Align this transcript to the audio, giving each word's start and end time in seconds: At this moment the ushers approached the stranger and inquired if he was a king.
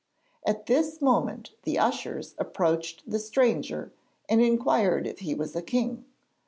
At 0.47 0.65
this 0.65 0.99
moment 0.99 1.51
the 1.61 1.77
ushers 1.77 2.33
approached 2.39 3.03
the 3.07 3.19
stranger 3.19 3.91
and 4.27 4.41
inquired 4.41 5.05
if 5.05 5.19
he 5.19 5.35
was 5.35 5.55
a 5.55 5.61
king. 5.61 6.05